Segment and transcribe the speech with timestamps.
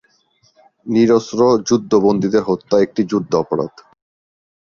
[0.85, 3.73] নিরস্ত্র যুদ্ধবন্দীদের হত্যা একটি যুদ্ধাপরাধ।